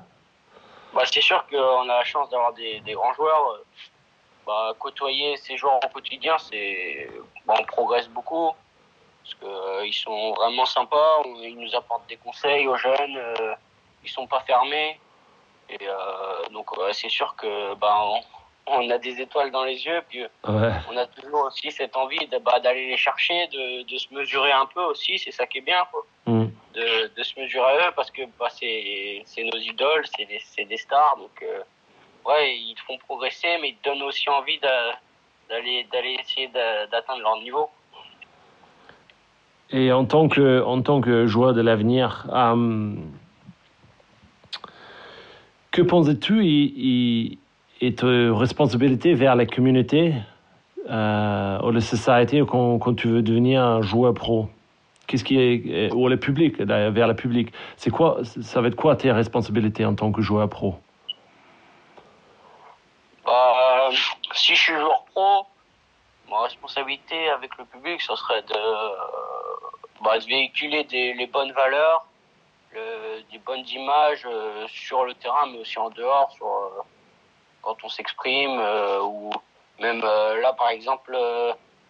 Bah, 0.96 1.03
c'est 1.05 1.22
sûr 1.22 1.46
qu'on 1.48 1.84
a 1.84 2.00
la 2.00 2.03
chance 2.03 2.29
d'avoir 2.32 2.53
des, 2.53 2.79
des 2.79 2.93
grands 2.93 3.13
joueurs. 3.13 3.60
Bah, 4.50 4.74
côtoyer 4.79 5.38
ces 5.38 5.56
joueurs 5.58 5.79
au 5.86 5.89
quotidien, 5.89 6.36
c'est, 6.39 7.08
bah, 7.46 7.53
on 7.60 7.63
progresse 7.65 8.08
beaucoup 8.18 8.50
parce 9.22 9.36
que 9.36 9.46
euh, 9.46 9.86
ils 9.86 9.94
sont 9.94 10.34
vraiment 10.34 10.65
sympas. 10.65 11.22
Ils 11.50 11.56
nous 11.63 11.75
apportent 11.75 12.08
des 12.10 12.18
conseils 12.18 12.65
aux 12.68 12.75
jeunes. 12.77 13.15
euh, 13.18 13.53
ils 14.03 14.10
sont 14.10 14.25
pas 14.25 14.39
fermés. 14.51 15.00
Et 15.70 15.77
euh, 15.88 16.48
donc, 16.56 16.65
c'est 16.94 17.10
sûr 17.20 17.36
que 17.36 17.75
bah, 17.75 17.96
on, 18.06 18.22
on 18.77 18.89
a 18.89 18.98
des 18.98 19.22
étoiles 19.22 19.51
dans 19.51 19.65
les 19.65 19.86
yeux. 19.86 20.01
Puis 20.10 20.24
Ouais. 20.24 20.72
on 20.89 20.98
a 20.98 21.06
toujours 21.06 21.44
aussi 21.46 21.72
cette 21.72 21.96
envie 21.96 22.25
de, 22.34 22.39
bah, 22.39 22.60
d'aller 22.60 22.88
les 22.88 22.98
chercher, 22.98 23.46
de, 23.50 23.84
de 23.84 23.98
se 24.00 24.12
mesurer 24.12 24.51
un 24.51 24.65
peu 24.65 24.82
aussi, 24.82 25.20
c'est 25.20 25.32
ça 25.39 25.46
qui 25.46 25.60
est 25.60 25.68
bien, 25.74 25.84
quoi. 25.91 26.01
Mm. 26.25 26.48
De, 26.74 27.08
de 27.18 27.24
se 27.24 27.39
mesurer 27.39 27.72
à 27.84 27.89
eux 27.89 27.91
parce 27.96 28.10
que 28.10 28.24
bah, 28.39 28.50
c'est, 28.50 29.22
c'est 29.25 29.44
nos 29.44 29.60
idoles, 29.72 30.06
c'est 30.18 30.25
des, 30.25 30.41
c'est 30.44 30.65
des 30.65 30.77
stars, 30.77 31.18
donc 31.18 31.36
euh, 31.44 31.62
ouais, 32.29 32.57
ils 32.57 32.75
te 32.75 32.81
font 32.81 32.98
progresser, 33.00 33.57
mais 33.62 33.69
ils 33.69 33.75
te 33.75 33.89
donnent 33.89 34.03
aussi 34.03 34.29
envie 34.29 34.59
d'a- 34.59 35.00
d'aller, 35.50 36.17
essayer 36.19 36.48
d'a- 36.48 36.88
d'atteindre 36.88 37.21
leur 37.21 37.39
niveau. 37.41 37.69
Et 39.71 39.91
en 39.91 40.05
tant 40.05 40.27
que, 40.27 40.63
en 40.63 40.81
tant 40.81 41.01
que 41.01 41.27
joueur 41.27 41.53
de 41.53 41.62
l'avenir, 41.62 42.27
euh, 42.31 42.93
que 45.71 45.81
penses-tu 45.81 46.45
et, 46.45 47.38
et, 47.81 47.95
ta 47.95 48.07
responsabilité 48.36 49.13
vers 49.13 49.36
la 49.36 49.45
communauté 49.45 50.13
euh, 50.89 51.62
ou 51.62 51.71
la 51.71 51.81
société 51.81 52.43
quand, 52.48 52.79
quand 52.79 52.95
tu 52.95 53.07
veux 53.07 53.21
devenir 53.21 53.62
un 53.62 53.81
joueur 53.81 54.13
pro? 54.13 54.50
Qu'est-ce 55.05 55.24
qui 55.24 55.39
est 55.39 55.91
ou 55.91 56.07
le 56.07 56.17
public 56.17 56.62
vers 56.62 57.07
le 57.07 57.15
public. 57.15 57.51
C'est 57.77 57.89
quoi 57.89 58.19
Ça 58.24 58.62
va 58.62 58.67
être 58.67 58.75
quoi 58.75 58.95
tes 58.95 59.12
responsabilités 59.12 59.83
en 59.83 59.95
tant 59.95 60.12
que 60.12 60.21
joueur 60.21 60.48
pro 60.50 60.75
Bah, 63.25 63.89
euh, 63.89 63.95
si 64.33 64.55
je 64.55 64.60
suis 64.60 64.74
joueur 64.74 65.03
pro, 65.13 65.45
ma 66.29 66.50
responsabilité 66.69 67.29
avec 67.29 67.57
le 67.57 67.65
public, 67.65 67.99
ce 68.01 68.15
serait 68.15 68.43
de, 68.43 70.03
bah, 70.03 70.19
de 70.19 70.25
véhiculer 70.25 70.83
des, 70.83 71.13
les 71.13 71.25
bonnes 71.27 71.51
valeurs, 71.51 72.05
le- 72.73 73.21
des 73.31 73.39
bonnes 73.39 73.67
images 73.67 74.23
euh, 74.25 74.67
sur 74.67 75.03
le 75.05 75.13
terrain, 75.15 75.47
mais 75.51 75.59
aussi 75.59 75.79
en 75.79 75.89
dehors, 75.89 76.31
sur, 76.31 76.45
euh, 76.47 76.81
quand 77.63 77.75
on 77.83 77.89
s'exprime, 77.89 78.59
euh, 78.59 79.01
ou 79.01 79.31
même 79.79 80.01
là, 80.01 80.53
par 80.53 80.69
exemple, 80.69 81.17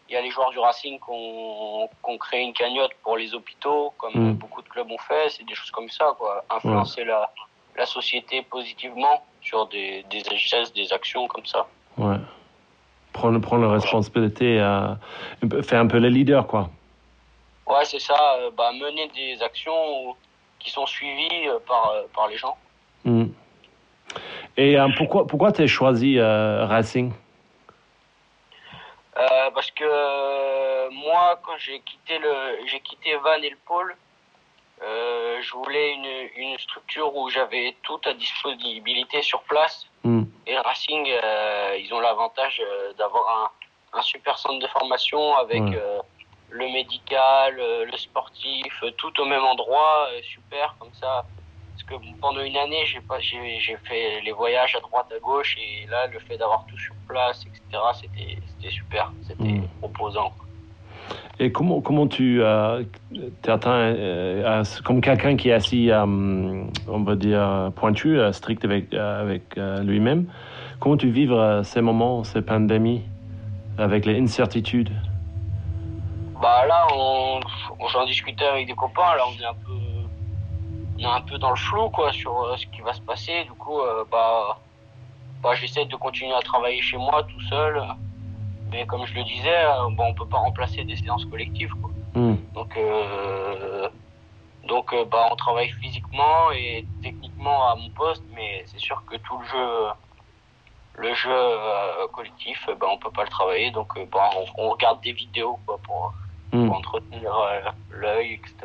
il 0.08 0.14
y 0.14 0.16
a 0.18 0.22
les 0.22 0.30
joueurs 0.32 0.50
du 0.52 0.60
Racing 0.60 0.98
qui 1.00 1.06
ont, 1.10 1.88
qui 1.88 2.10
ont 2.12 2.18
créé 2.18 2.42
une 2.42 2.54
cagnotte 2.54 2.94
pour 3.04 3.18
les 3.18 3.34
hôpitaux, 3.34 3.94
comme 3.98 4.14
Mm. 4.14 4.34
beaucoup 4.34 4.62
de 4.62 4.70
clubs 4.70 4.90
ont 4.92 4.98
fait. 4.98 5.30
C'est 5.30 5.44
des 5.44 5.56
choses 5.56 5.72
comme 5.72 5.90
ça, 5.90 6.16
quoi. 6.18 6.44
Influencer 6.50 7.04
la, 7.04 7.32
la 7.76 7.86
société 7.86 8.42
positivement 8.44 9.24
sur 9.42 9.68
des, 9.68 10.04
des 10.04 10.24
gestes, 10.38 10.74
des 10.76 10.92
actions 10.94 11.28
comme 11.28 11.46
ça. 11.46 11.68
Ouais. 11.98 12.18
Prendre, 13.20 13.40
prendre 13.42 13.66
la 13.68 13.74
responsabilité, 13.74 14.62
peu- 15.50 15.62
faire 15.62 15.82
un 15.82 15.88
peu 15.88 16.00
le 16.00 16.08
leader, 16.08 16.48
quoi. 16.48 16.70
Ouais, 17.68 17.84
c'est 17.84 18.00
ça. 18.00 18.16
euh, 18.38 18.50
bah, 18.58 18.72
mener 18.72 19.10
des 19.10 19.44
actions 19.44 20.16
qui 20.58 20.70
sont 20.72 20.86
suivies 20.86 21.50
euh, 21.50 21.60
par, 21.68 21.90
euh, 21.90 22.04
par 22.16 22.30
les 22.30 22.38
gens. 22.38 22.56
Mm. 23.04 23.26
Et 24.56 24.80
euh, 24.80 24.88
pourquoi, 24.98 25.28
pourquoi 25.28 25.52
tu 25.52 25.64
as 25.64 25.68
choisi 25.68 26.18
euh, 26.18 26.66
Racing? 26.66 27.12
Euh, 29.18 29.52
parce 29.54 29.70
que 29.72 29.84
euh, 29.84 30.90
moi, 30.92 31.38
quand 31.46 31.58
j'ai 31.58 31.82
quitté 31.82 32.20
le, 32.20 32.34
j'ai 32.68 32.80
quitté 32.80 33.16
Van 33.18 33.42
et 33.44 33.50
le 33.50 33.58
pôle, 33.68 33.98
euh, 34.82 35.42
je 35.42 35.52
voulais 35.58 35.92
une, 35.92 36.52
une 36.52 36.58
structure 36.58 37.14
où 37.18 37.30
j'avais 37.30 37.76
tout 37.84 38.00
à 38.06 38.14
disponibilité 38.14 39.22
sur 39.22 39.42
place. 39.42 39.86
Mm. 40.06 40.24
Et 40.50 40.58
Racing, 40.58 41.08
euh, 41.08 41.78
ils 41.80 41.94
ont 41.94 42.00
l'avantage 42.00 42.60
euh, 42.60 42.92
d'avoir 42.94 43.52
un, 43.94 44.00
un 44.00 44.02
super 44.02 44.40
centre 44.40 44.60
de 44.60 44.68
formation 44.68 45.38
avec 45.38 45.62
euh, 45.62 46.00
le 46.50 46.66
médical, 46.70 47.56
le 47.56 47.98
sportif, 47.98 48.84
tout 48.98 49.22
au 49.22 49.26
même 49.26 49.44
endroit, 49.44 50.08
super 50.24 50.76
comme 50.80 50.94
ça. 51.00 51.24
Parce 51.72 51.84
que 52.02 52.20
pendant 52.20 52.42
une 52.42 52.58
année, 52.58 52.84
j'ai 52.88 53.00
pas, 53.02 53.20
j'ai, 53.20 53.78
fait 53.86 54.22
les 54.22 54.32
voyages 54.32 54.76
à 54.76 54.80
droite, 54.80 55.06
à 55.16 55.20
gauche, 55.20 55.56
et 55.60 55.86
là, 55.86 56.08
le 56.08 56.20
fait 56.20 56.38
d'avoir 56.38 56.66
tout 56.66 56.78
sur 56.80 56.96
place, 57.08 57.46
etc., 57.46 57.84
c'était, 57.94 58.40
c'était 58.48 58.72
super, 58.72 59.14
c'était 59.22 59.44
Mm. 59.44 59.68
proposant. 59.82 60.34
Et 61.42 61.54
comment, 61.54 61.80
comment 61.80 62.06
tu 62.06 62.44
euh, 62.44 62.84
euh, 63.48 64.64
comme 64.84 65.00
quelqu'un 65.00 65.38
qui 65.38 65.50
est 65.50 65.54
assis, 65.54 65.90
euh, 65.90 66.06
on 66.06 67.04
va 67.04 67.16
dire, 67.16 67.72
pointu, 67.78 68.20
euh, 68.20 68.34
strict 68.34 68.66
avec, 68.66 68.94
euh, 68.94 69.22
avec 69.22 69.56
lui-même, 69.56 70.26
comment 70.82 70.98
tu 70.98 71.10
vivres 71.10 71.40
euh, 71.40 71.64
ces 71.64 71.80
moments, 71.80 72.26
ces 72.26 72.42
pandémies, 72.42 73.04
avec 73.78 74.06
les 74.06 74.20
incertitudes? 74.20 74.92
Bah 76.42 76.66
là, 76.68 76.88
on, 76.94 77.40
j'en 77.88 78.06
discutais 78.06 78.46
avec 78.46 78.68
des 78.68 78.76
copains. 78.76 79.16
Là, 79.16 79.24
on 79.26 79.42
est 79.42 79.46
un 79.46 79.54
peu, 79.54 79.80
on 80.98 81.02
est 81.02 81.06
un 81.06 81.22
peu 81.22 81.38
dans 81.38 81.52
le 81.52 81.56
flou 81.56 81.90
quoi 81.90 82.12
sur 82.12 82.54
ce 82.58 82.66
qui 82.66 82.82
va 82.82 82.92
se 82.92 83.02
passer. 83.02 83.46
Du 83.46 83.52
coup, 83.52 83.80
bah, 84.12 84.58
bah, 85.42 85.54
j'essaie 85.56 85.86
de 85.86 85.96
continuer 85.96 86.34
à 86.34 86.42
travailler 86.42 86.82
chez 86.82 86.98
moi 86.98 87.24
tout 87.24 87.42
seul. 87.50 87.82
Mais 88.72 88.86
comme 88.86 89.06
je 89.06 89.14
le 89.16 89.24
disais, 89.24 89.66
euh, 89.66 89.90
bon, 89.92 90.06
on 90.10 90.14
peut 90.14 90.28
pas 90.28 90.38
remplacer 90.38 90.84
des 90.84 90.96
séances 90.96 91.26
collectives. 91.26 91.74
Quoi. 91.82 91.92
Mm. 92.16 92.36
Donc, 92.54 92.78
euh, 92.78 93.90
donc, 94.68 94.94
euh, 94.94 95.06
bah, 95.06 95.28
on 95.32 95.36
travaille 95.36 95.70
physiquement 95.82 96.52
et 96.54 96.86
techniquement 97.02 97.70
à 97.70 97.76
mon 97.76 97.90
poste, 97.90 98.24
mais 98.36 98.64
c'est 98.68 98.80
sûr 98.80 99.02
que 99.10 99.18
tout 99.18 99.38
le 99.40 99.46
jeu, 99.48 99.88
le 100.98 101.14
jeu 101.14 101.30
euh, 101.32 102.08
collectif, 102.14 102.70
bah, 102.80 102.88
on 102.92 102.98
peut 102.98 103.12
pas 103.12 103.24
le 103.24 103.30
travailler. 103.30 103.72
Donc, 103.72 103.94
bah, 104.12 104.30
on, 104.38 104.64
on 104.64 104.70
regarde 104.70 105.02
des 105.02 105.14
vidéos 105.14 105.60
quoi 105.66 105.80
pour 105.84 106.14
pour 106.52 106.76
entretenir 106.76 107.32
euh, 107.32 107.70
l'œil, 107.92 108.34
etc. 108.34 108.56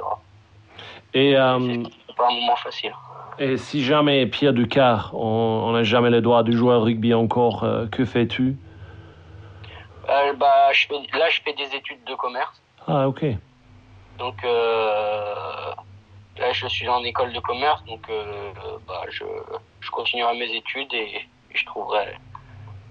Et, 1.12 1.32
C'est 1.32 2.16
pas 2.16 2.28
un 2.28 2.34
moment 2.34 2.56
facile. 2.56 2.92
et 3.38 3.58
si 3.58 3.84
jamais, 3.84 4.26
Pierre 4.26 4.54
Ducard, 4.54 5.14
on 5.14 5.70
n'a 5.72 5.82
jamais 5.82 6.08
le 6.08 6.22
droit 6.22 6.42
de 6.42 6.52
jouer 6.52 6.74
au 6.74 6.80
rugby 6.80 7.12
encore, 7.12 7.66
que 7.92 8.06
fais-tu? 8.06 8.56
Bah, 10.36 10.72
je 10.72 10.86
fais, 10.86 11.18
là, 11.18 11.28
je 11.30 11.40
fais 11.42 11.52
des 11.52 11.74
études 11.76 12.04
de 12.04 12.14
commerce. 12.14 12.60
Ah, 12.86 13.08
ok. 13.08 13.24
Donc, 14.18 14.44
euh, 14.44 15.34
là, 16.38 16.52
je 16.52 16.66
suis 16.68 16.88
en 16.88 17.02
école 17.04 17.32
de 17.32 17.40
commerce. 17.40 17.84
Donc, 17.84 18.08
euh, 18.08 18.52
bah, 18.86 19.02
je, 19.10 19.24
je 19.80 19.90
continuerai 19.90 20.36
mes 20.38 20.54
études 20.54 20.92
et, 20.92 21.16
et 21.16 21.56
je 21.56 21.64
trouverai, 21.66 22.16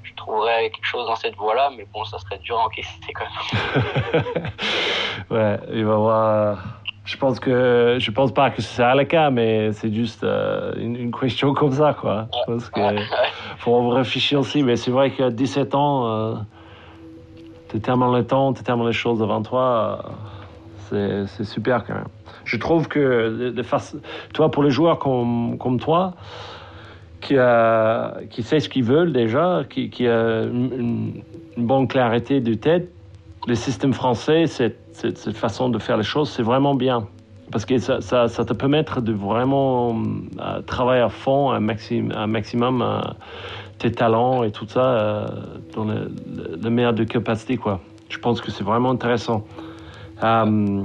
je 0.04 0.14
quelque 0.14 0.86
chose 0.86 1.08
dans 1.08 1.16
cette 1.16 1.36
voie-là. 1.36 1.72
Mais 1.76 1.86
bon, 1.94 2.04
ça 2.06 2.20
serait 2.20 2.40
dur 2.40 2.60
à 2.60 2.66
encaisser 2.66 3.00
quand 3.14 3.26
même. 3.26 4.24
ouais, 5.30 5.60
il 5.74 5.86
va 5.86 5.92
y 5.92 5.96
avoir. 5.96 6.58
Je 7.06 7.18
pense 7.18 7.38
que 7.38 7.98
je 8.00 8.12
pense 8.12 8.34
pas 8.34 8.50
que 8.50 8.62
ce 8.62 8.76
sera 8.76 8.96
le 8.96 9.04
cas, 9.04 9.30
mais 9.30 9.74
c'est 9.74 9.94
juste 9.94 10.24
euh, 10.24 10.74
une, 10.78 10.96
une 10.96 11.12
question 11.14 11.54
comme 11.54 11.74
ça, 11.74 11.94
quoi. 12.00 12.28
Parce 12.48 12.70
que 12.70 12.80
faut 13.58 13.90
réfléchir 13.90 14.40
aussi, 14.40 14.64
mais 14.64 14.78
c'est 14.78 14.92
vrai 14.92 15.12
qu'à 15.12 15.30
17 15.30 15.76
ans, 15.76 16.08
euh, 16.08 16.36
tu 17.74 17.82
termines 17.82 18.14
le 18.14 18.24
temps, 18.24 18.54
tu 18.54 18.64
termines 18.64 18.86
les 18.86 18.94
choses 18.94 19.20
devant 19.20 19.42
toi, 19.42 20.06
c'est 20.90 21.44
super 21.44 21.84
quand 21.84 21.96
même. 21.96 22.08
Je 22.46 22.58
trouve 22.58 22.88
que 22.88 23.50
de, 23.50 23.64
face- 23.64 23.96
toi, 24.34 24.52
pour 24.52 24.62
les 24.64 24.70
joueurs 24.70 25.00
comme, 25.00 25.58
comme 25.58 25.80
toi, 25.80 26.14
qui, 27.20 27.36
a, 27.38 28.18
qui 28.30 28.44
sait 28.44 28.60
ce 28.60 28.70
qu'ils 28.70 28.84
veulent 28.84 29.12
déjà, 29.12 29.64
qui, 29.68 29.90
qui 29.90 30.08
a 30.08 30.44
une, 30.44 31.24
bonne 31.58 31.88
clarté 31.88 32.42
de 32.42 32.54
tête, 32.54 32.92
le 33.48 33.56
système 33.56 33.94
français, 33.94 34.46
cette, 34.46 34.78
cette 34.94 35.38
façon 35.38 35.70
de 35.70 35.80
faire 35.80 35.98
les 35.98 36.04
choses, 36.04 36.30
c'est 36.30 36.44
vraiment 36.44 36.76
bien. 36.76 37.08
Parce 37.52 37.66
que 37.66 37.78
ça, 37.78 38.02
ça, 38.02 38.28
ça 38.28 38.46
te 38.46 38.54
permettre 38.54 39.00
de 39.02 39.14
vraiment 39.14 39.96
euh, 40.40 40.62
travailler 40.62 41.02
à 41.04 41.10
fond, 41.10 41.52
un, 41.52 41.60
maxi, 41.60 42.04
un 42.16 42.26
maximum, 42.28 42.82
euh, 42.82 43.00
tes 43.78 43.92
talents 43.92 44.44
et 44.44 44.52
tout 44.52 44.68
ça 44.68 44.80
euh, 44.84 45.28
dans 45.76 45.84
le, 45.86 46.12
le, 46.36 46.60
le 46.64 46.70
meilleur 46.70 46.94
de 46.94 47.04
capacité. 47.04 47.58
Quoi. 47.58 47.80
Je 48.10 48.18
pense 48.18 48.42
que 48.42 48.50
c'est 48.50 48.64
vraiment 48.64 48.90
intéressant. 48.92 49.46
Euh, 50.24 50.84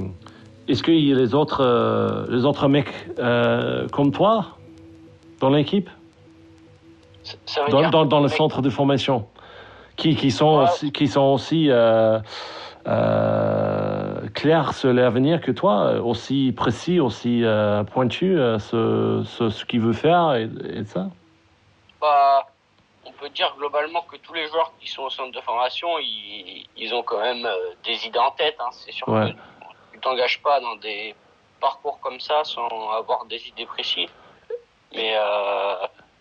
Est-ce 0.67 0.83
qu'il 0.83 0.99
y 0.99 1.11
a 1.11 1.15
les 1.15 1.33
autres, 1.33 1.63
les 2.29 2.45
autres 2.45 2.67
mecs 2.67 2.93
comme 3.91 4.11
toi 4.11 4.57
dans 5.39 5.49
l'équipe? 5.49 5.89
Dans, 7.71 7.79
dire 7.81 7.91
dans, 7.91 8.05
dans 8.05 8.21
le 8.21 8.27
centre 8.27 8.61
de 8.61 8.69
formation 8.69 9.25
qui, 9.95 10.15
qui 10.15 10.31
sont 10.31 10.57
Ouais. 10.59 10.63
aussi, 10.63 10.91
qui 10.91 11.07
sont 11.07 11.21
aussi 11.33 11.69
euh, 14.45 14.69
euh, 14.69 14.71
sur 14.71 14.93
l'avenir 14.93 15.41
que 15.41 15.51
toi, 15.51 15.99
aussi 16.01 16.51
précis, 16.55 16.99
aussi 16.99 17.43
euh, 17.43 17.83
pointu, 17.83 18.37
euh, 18.39 18.59
ce, 18.59 19.23
ce, 19.25 19.49
ce 19.49 19.65
qu'il 19.65 19.81
veut 19.81 19.93
faire 19.93 20.33
et, 20.35 20.49
et 20.77 20.85
ça. 20.85 21.09
bah, 22.01 22.45
on 23.05 23.11
peut 23.13 23.29
dire 23.29 23.53
globalement 23.57 24.01
que 24.03 24.17
tous 24.17 24.33
les 24.33 24.47
joueurs 24.47 24.71
qui 24.79 24.87
sont 24.87 25.03
au 25.03 25.09
centre 25.09 25.31
de 25.31 25.41
formation, 25.41 25.87
ils, 25.99 26.65
ils 26.77 26.93
ont 26.93 27.03
quand 27.03 27.19
même 27.19 27.45
euh, 27.45 27.73
des 27.83 28.05
idées 28.05 28.19
en 28.19 28.31
tête. 28.31 28.55
Hein. 28.59 28.69
C'est 28.71 28.91
sûr 28.91 29.07
Ouais. 29.09 29.31
que 29.31 29.37
tu 29.93 29.99
t'engages 29.99 30.41
pas 30.41 30.59
dans 30.61 30.75
des 30.77 31.15
parcours 31.59 31.99
comme 31.99 32.19
ça 32.19 32.43
sans 32.43 32.67
avoir 32.91 33.25
des 33.25 33.45
idées 33.47 33.65
précises. 33.65 34.09
Mais, 34.93 35.13
euh, 35.17 35.75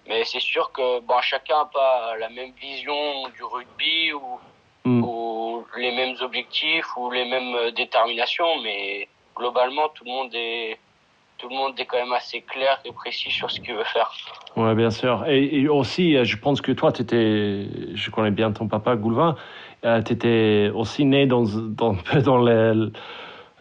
mais 0.08 0.24
c'est 0.24 0.40
sûr 0.40 0.72
que 0.72 1.00
bon, 1.00 1.20
chacun 1.20 1.58
n'a 1.58 1.64
pas 1.66 2.16
la 2.18 2.28
même 2.28 2.52
vision 2.60 3.28
du 3.34 3.44
rugby 3.44 4.12
ou. 4.12 4.40
Ou 5.58 5.78
les 5.78 5.94
mêmes 5.94 6.16
objectifs 6.20 6.96
ou 6.96 7.10
les 7.10 7.24
mêmes 7.24 7.54
euh, 7.54 7.70
déterminations. 7.70 8.60
Mais 8.62 9.08
globalement, 9.34 9.88
tout 9.94 10.04
le 10.04 10.10
monde 10.10 10.30
est 10.34 10.78
tout 11.38 11.48
le 11.48 11.54
monde 11.54 11.78
est 11.78 11.86
quand 11.86 11.98
même 11.98 12.12
assez 12.12 12.40
clair 12.42 12.80
et 12.84 12.92
précis 12.92 13.30
sur 13.30 13.48
ce 13.50 13.60
qu'il 13.60 13.74
veut 13.74 13.84
faire. 13.84 14.12
Ouais, 14.56 14.74
bien 14.74 14.90
sûr. 14.90 15.24
Et, 15.28 15.60
et 15.60 15.68
aussi, 15.68 16.16
euh, 16.16 16.24
je 16.24 16.36
pense 16.36 16.60
que 16.60 16.72
toi, 16.72 16.92
tu 16.92 17.02
étais, 17.02 17.66
je 17.94 18.10
connais 18.10 18.32
bien 18.32 18.50
ton 18.50 18.66
papa, 18.66 18.96
Goulevin, 18.96 19.36
euh, 19.84 20.02
tu 20.02 20.12
étais 20.12 20.70
aussi 20.74 21.04
né 21.04 21.26
dans, 21.26 21.44
dans, 22.24 22.38
les, 22.42 22.72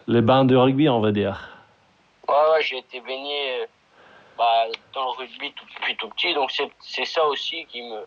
les 0.08 0.20
bains 0.20 0.44
de 0.44 0.56
rugby, 0.56 0.88
on 0.88 1.00
va 1.00 1.12
dire. 1.12 1.48
Ouais, 2.28 2.34
ouais, 2.34 2.62
j'ai 2.62 2.78
été 2.78 3.00
baigné 3.00 3.62
euh, 3.62 3.66
bah, 4.36 4.64
dans 4.92 5.04
le 5.04 5.10
rugby 5.18 5.52
tout, 5.52 5.64
depuis 5.76 5.96
tout 5.96 6.08
petit, 6.08 6.34
donc 6.34 6.50
c'est 6.80 7.04
ça 7.04 7.24
aussi 7.26 7.64
qui 7.66 7.82
me 7.82 8.04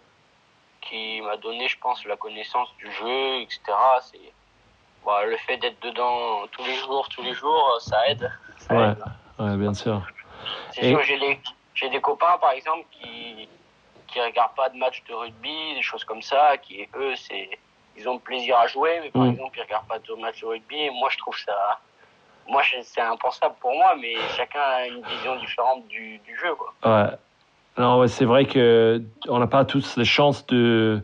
qui 0.82 1.22
m'a 1.22 1.38
donné, 1.38 1.68
je 1.68 1.78
pense, 1.80 2.04
la 2.06 2.18
connaissance 2.18 2.70
du 2.78 2.92
jeu, 2.92 3.42
etc. 3.42 3.62
C'est 4.02 4.34
bah, 5.06 5.24
le 5.26 5.38
fait 5.38 5.58
d'être 5.58 5.80
dedans 5.82 6.46
tous 6.52 6.64
les 6.64 6.76
jours, 6.76 7.08
tous 7.10 7.22
les 7.24 7.34
jours, 7.34 7.78
ça 7.82 8.08
aide. 8.10 8.32
Ça 8.58 8.74
Ouais, 8.76 8.84
aide. 8.90 9.04
ouais, 9.40 9.56
bien 9.58 9.74
sûr. 9.74 10.02
C'est 10.72 10.86
Et- 10.86 10.90
sûr, 10.90 11.02
j'ai 11.04 11.18
les- 11.18 11.40
j'ai 11.74 11.90
des 11.90 12.02
copains, 12.02 12.38
par 12.40 12.52
exemple, 12.52 12.86
qui 12.92 13.48
qui 14.08 14.20
regardent 14.20 14.56
pas 14.56 14.68
de 14.68 14.76
matchs 14.78 15.02
de 15.08 15.14
rugby, 15.14 15.74
des 15.76 15.82
choses 15.82 16.04
comme 16.04 16.22
ça, 16.22 16.58
qui 16.58 16.86
eux, 16.96 17.16
c'est 17.16 17.50
ils 17.96 18.10
ont 18.10 18.16
le 18.16 18.20
plaisir 18.20 18.58
à 18.58 18.68
jouer, 18.68 19.00
mais 19.02 19.10
par 19.10 19.22
Mm. 19.24 19.30
exemple, 19.32 19.58
ils 19.58 19.62
regardent 19.62 19.88
pas 19.88 20.00
de 20.00 20.14
matchs 20.16 20.42
de 20.42 20.48
rugby. 20.48 20.82
Et 20.82 20.90
moi, 20.90 21.10
je 21.10 21.18
trouve 21.18 21.38
ça, 21.38 21.80
moi, 22.46 22.62
c'est 22.84 23.00
impensable 23.02 23.56
pour 23.62 23.74
moi, 23.74 23.96
mais 23.96 24.16
chacun 24.36 24.60
a 24.60 24.88
une 24.88 25.02
vision 25.04 25.38
différente 25.38 25.88
du, 25.88 26.18
du 26.20 26.36
jeu, 26.38 26.54
quoi. 26.56 26.74
Ouais. 26.84 27.12
Non, 27.78 28.06
c'est 28.08 28.26
vrai 28.26 28.46
que 28.46 29.02
on 29.30 29.40
n'a 29.40 29.48
pas 29.48 29.66
tous 29.66 29.96
la 29.96 30.04
chance 30.04 30.46
de, 30.48 31.02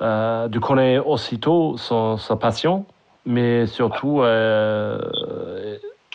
euh, 0.00 0.48
de 0.48 0.58
connaître 0.58 1.06
aussitôt 1.06 1.76
son, 1.76 2.16
sa 2.16 2.36
passion, 2.36 2.86
mais 3.26 3.66
surtout, 3.66 4.22
euh, 4.22 4.98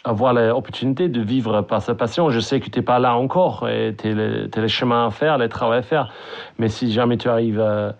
avoir 0.03 0.33
l'opportunité 0.33 1.09
de 1.09 1.21
vivre 1.21 1.61
par 1.61 1.81
sa 1.81 1.93
passion. 1.93 2.31
Je 2.31 2.39
sais 2.39 2.59
que 2.59 2.69
tu 2.69 2.79
n'es 2.79 2.85
pas 2.85 2.99
là 2.99 3.15
encore 3.15 3.69
et 3.69 3.95
tu 3.95 4.07
as 4.09 4.61
les 4.61 4.67
chemins 4.67 5.07
à 5.07 5.11
faire, 5.11 5.37
les 5.37 5.49
travaux 5.49 5.73
à 5.73 5.81
faire. 5.81 6.11
Mais 6.57 6.67
si 6.67 6.91
jamais 6.91 7.17
tu 7.17 7.29
arrives 7.29 7.61
à 7.61 7.95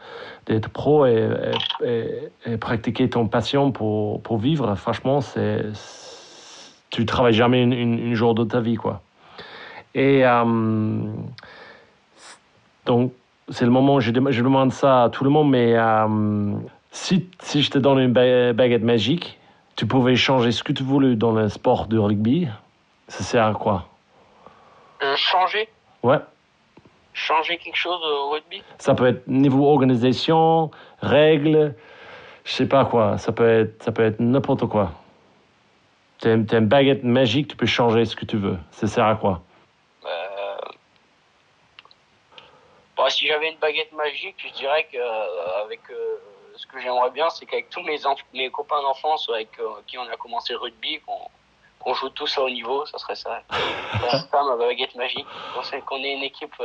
d'être 0.48 0.70
pro 0.70 1.06
et, 1.06 1.30
pratiquer 2.60 3.10
ton 3.10 3.28
passion 3.28 3.72
pour, 3.72 4.22
pour 4.24 4.38
vivre, 4.38 4.74
franchement, 4.76 5.22
c'est, 5.22 5.64
tu 6.90 7.06
travailles 7.06 7.34
jamais 7.34 7.62
une, 7.62 8.14
jour 8.16 8.34
de 8.34 8.44
ta 8.44 8.60
vie. 8.60 8.76
quoi. 8.76 9.02
Et 9.94 10.26
euh, 10.26 10.46
donc, 12.86 13.14
c'est 13.50 13.66
le 13.66 13.72
moment 13.72 13.96
où 13.96 14.00
je, 14.00 14.12
je, 14.12 14.44
demande 14.44 14.72
ça 14.72 15.04
à 15.04 15.10
tout 15.10 15.24
le 15.24 15.30
monde, 15.30 15.50
mais 15.50 15.74
euh, 15.76 16.54
si, 16.92 17.28
si 17.42 17.62
je 17.62 17.70
te 17.70 17.78
donne 17.78 18.00
une 18.00 18.14
baguette 18.54 18.84
magique, 18.84 19.40
tu 19.76 19.86
pouvais 19.86 20.16
changer 20.16 20.52
ce 20.52 20.64
que 20.64 20.74
tu 20.74 20.84
voulais 20.84 21.16
dans 21.16 21.32
le 21.32 21.50
sport 21.50 21.88
de 21.88 21.98
rugby, 21.98 22.48
ça 23.08 23.24
sert 23.24 23.46
à 23.46 23.54
quoi? 23.54 23.88
Euh, 25.04 25.16
Changer? 25.16 25.68
Ouais. 26.04 26.20
Changer 27.14 27.58
quelque 27.58 27.78
chose 27.78 28.00
au 28.04 28.30
rugby? 28.30 28.62
Ça 28.78 28.96
peut 28.96 29.08
être 29.08 29.28
niveau 29.28 29.68
organisation, 29.68 30.72
règles, 31.02 31.76
je 32.46 32.52
sais 32.52 32.68
pas 32.68 32.86
quoi. 32.86 33.18
Ça 33.18 33.32
peut 33.32 33.62
être, 33.62 33.84
ça 33.84 33.92
peut 33.92 34.04
être 34.04 34.20
n'importe 34.20 34.66
quoi. 34.68 34.92
Tu 36.22 36.30
as, 36.30 36.34
une 36.34 36.68
baguette 36.68 37.04
magique, 37.04 37.50
tu 37.50 37.56
peux 37.56 37.66
changer 37.66 38.06
ce 38.06 38.16
que 38.16 38.26
tu 38.26 38.38
veux. 38.38 38.58
Ça 38.72 38.88
sert 38.88 39.06
à 39.06 39.16
quoi 39.16 39.42
Bah, 43.02 43.10
si 43.10 43.21
j'avais 43.32 43.52
une 43.52 43.58
baguette 43.60 43.94
magique, 43.94 44.36
je 44.38 44.54
dirais 44.60 44.88
que 44.92 44.98
euh, 44.98 45.64
avec 45.64 45.80
euh, 45.90 46.18
ce 46.56 46.66
que 46.68 46.80
j'aimerais 46.82 47.12
bien, 47.12 47.30
c'est 47.30 47.46
qu'avec 47.46 47.70
tous 47.70 47.82
mes, 47.82 47.98
mes 48.34 48.50
copains 48.50 48.82
d'enfance 48.82 49.30
avec 49.34 49.50
euh, 49.60 49.70
qui 49.88 49.98
on 49.98 50.04
a 50.04 50.18
commencé 50.18 50.54
le 50.54 50.60
rugby, 50.60 51.00
qu'on 51.80 51.94
joue 51.94 52.10
tous 52.10 52.38
à 52.38 52.42
haut 52.42 52.50
niveau, 52.50 52.86
ça 52.86 52.98
serait 52.98 53.16
ça. 53.16 53.42
C'est 54.12 54.18
ça 54.30 54.44
ma 54.44 54.58
baguette 54.58 54.96
magique. 54.96 55.26
Qu'on 55.86 55.98
ait 55.98 56.14
une 56.14 56.24
équipe, 56.24 56.56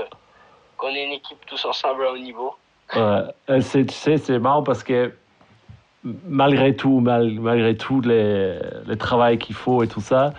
qu'on 0.77 0.89
ait 0.89 1.05
une 1.05 1.13
équipe 1.13 1.45
tous 1.47 1.65
ensemble 1.65 2.07
à 2.07 2.13
haut 2.13 2.19
niveau. 2.19 2.57
Ouais. 2.95 3.63
tu 3.63 3.89
sais, 3.91 4.17
c'est 4.17 4.39
marrant 4.39 4.63
parce 4.63 4.85
que 4.85 5.13
malgré 6.05 6.75
tout, 6.77 7.01
malgré 7.01 7.77
tout 7.77 8.01
les, 8.01 8.59
le 8.87 8.97
travail 8.97 9.39
qu'il 9.39 9.57
faut 9.57 9.83
et 9.83 9.89
tout 9.89 10.01
ça, 10.01 10.33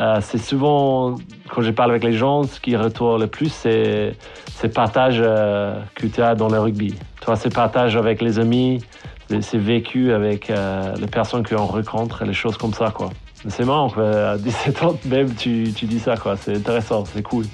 euh, 0.00 0.20
c'est 0.22 0.38
souvent, 0.38 1.16
quand 1.50 1.62
je 1.62 1.70
parle 1.70 1.90
avec 1.90 2.02
les 2.02 2.14
gens, 2.14 2.44
ce 2.44 2.58
qui 2.60 2.76
retourne 2.76 3.20
le 3.20 3.26
plus, 3.26 3.50
c'est 3.50 4.16
ce 4.60 4.66
partage 4.66 5.18
euh, 5.20 5.78
que 5.94 6.06
tu 6.06 6.22
as 6.22 6.34
dans 6.34 6.48
le 6.48 6.58
rugby. 6.58 6.94
Toi, 7.20 7.36
c'est 7.36 7.52
partage 7.52 7.96
avec 7.96 8.22
les 8.22 8.38
amis, 8.38 8.82
c'est 9.28 9.58
vécu 9.58 10.12
avec 10.12 10.50
euh, 10.50 10.94
les 10.96 11.06
personnes 11.06 11.46
qu'on 11.46 11.66
rencontre, 11.66 12.24
les 12.24 12.32
choses 12.32 12.56
comme 12.56 12.72
ça, 12.72 12.90
quoi. 12.90 13.10
C'est 13.48 13.64
marrant, 13.64 13.92
à 13.98 14.38
17 14.38 14.82
ans 14.84 14.96
même, 15.04 15.34
tu, 15.34 15.72
tu 15.74 15.86
dis 15.86 15.98
ça, 15.98 16.16
quoi. 16.16 16.36
C'est 16.36 16.56
intéressant, 16.56 17.04
c'est 17.04 17.22
cool. 17.22 17.44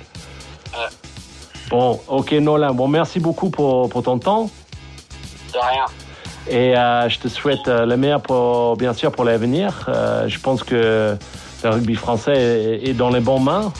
Bon, 1.70 2.00
ok, 2.08 2.32
Nolan. 2.32 2.72
Bon, 2.72 2.88
merci 2.88 3.20
beaucoup 3.20 3.50
pour, 3.50 3.88
pour 3.88 4.02
ton 4.02 4.18
temps. 4.18 4.50
De 5.52 5.58
rien. 5.58 5.86
Et 6.50 6.74
je 7.10 7.18
te 7.18 7.28
souhaite 7.28 7.66
le 7.66 7.96
meilleur, 7.96 8.20
pour, 8.20 8.76
bien 8.76 8.92
sûr, 8.92 9.10
pour 9.10 9.24
l'avenir. 9.24 9.88
je 10.26 10.38
pense 10.38 10.62
que 10.62 11.16
le 11.62 11.70
rugby 11.70 11.94
français 11.94 12.80
est, 12.82 12.94
dans 12.94 13.10
les 13.10 13.20
bonnes 13.20 13.44
mains. 13.44 13.72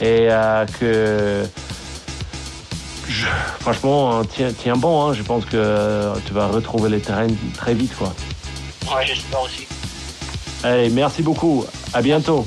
Et 0.00 0.28
euh, 0.30 0.66
que 0.80 1.44
franchement 3.60 4.22
tiens, 4.24 4.50
tiens 4.58 4.76
bon 4.76 5.02
hein. 5.02 5.14
je 5.14 5.22
pense 5.22 5.44
que 5.44 6.12
tu 6.26 6.32
vas 6.32 6.48
retrouver 6.48 6.90
les 6.90 7.00
terrains 7.00 7.28
très 7.56 7.74
vite 7.74 7.94
quoi. 7.96 8.12
Ouais 8.88 9.06
j'espère 9.06 9.42
aussi. 9.42 9.66
Allez 10.62 10.90
merci 10.90 11.22
beaucoup. 11.22 11.64
À 11.92 12.02
bientôt 12.02 12.44